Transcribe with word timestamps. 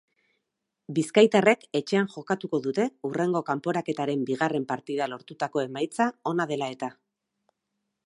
Bizkaitarrek 0.99 1.65
etxean 1.79 2.09
jokatuko 2.13 2.61
dute 2.67 2.87
hurrengo 3.09 3.43
kanporaketaren 3.51 4.27
bigarren 4.31 4.69
partida 4.75 5.13
lortutako 5.15 5.65
emaitza 5.69 6.13
ona 6.35 6.53
dela 6.55 6.73
eta. 6.79 6.95